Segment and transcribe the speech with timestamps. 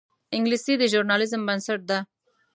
[0.35, 1.99] انګلیسي د ژورنالیزم بنسټ ده